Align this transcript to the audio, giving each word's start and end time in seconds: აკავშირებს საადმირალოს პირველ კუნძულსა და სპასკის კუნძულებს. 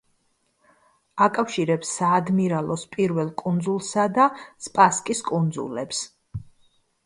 აკავშირებს 1.25 1.91
საადმირალოს 1.97 2.87
პირველ 2.97 3.31
კუნძულსა 3.43 4.09
და 4.19 4.29
სპასკის 4.71 5.25
კუნძულებს. 5.33 6.05